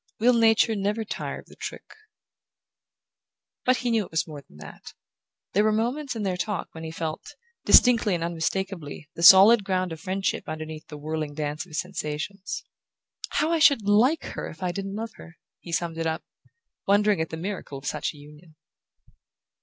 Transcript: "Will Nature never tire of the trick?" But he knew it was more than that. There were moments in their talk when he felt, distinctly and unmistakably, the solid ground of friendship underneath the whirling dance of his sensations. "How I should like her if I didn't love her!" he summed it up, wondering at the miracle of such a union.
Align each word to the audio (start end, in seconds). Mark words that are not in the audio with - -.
"Will 0.19 0.33
Nature 0.33 0.75
never 0.75 1.03
tire 1.05 1.37
of 1.41 1.45
the 1.45 1.55
trick?" 1.55 1.93
But 3.65 3.77
he 3.85 3.91
knew 3.91 4.03
it 4.05 4.09
was 4.09 4.25
more 4.25 4.41
than 4.41 4.57
that. 4.57 4.95
There 5.53 5.63
were 5.63 5.71
moments 5.71 6.15
in 6.15 6.23
their 6.23 6.37
talk 6.37 6.69
when 6.71 6.83
he 6.83 6.89
felt, 6.89 7.35
distinctly 7.65 8.15
and 8.15 8.23
unmistakably, 8.23 9.11
the 9.13 9.21
solid 9.21 9.63
ground 9.63 9.91
of 9.91 9.99
friendship 9.99 10.49
underneath 10.49 10.87
the 10.87 10.97
whirling 10.97 11.35
dance 11.35 11.67
of 11.67 11.69
his 11.69 11.81
sensations. 11.81 12.63
"How 13.33 13.51
I 13.51 13.59
should 13.59 13.87
like 13.87 14.23
her 14.23 14.47
if 14.49 14.63
I 14.63 14.71
didn't 14.71 14.95
love 14.95 15.11
her!" 15.17 15.37
he 15.59 15.71
summed 15.71 15.99
it 15.99 16.07
up, 16.07 16.23
wondering 16.87 17.21
at 17.21 17.29
the 17.29 17.37
miracle 17.37 17.77
of 17.77 17.85
such 17.85 18.11
a 18.11 18.17
union. 18.17 18.55